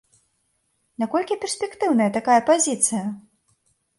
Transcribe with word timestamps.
Наколькі 1.03 1.37
перспектыўная 1.43 2.09
такая 2.17 2.39
пазіцыя? 2.49 3.03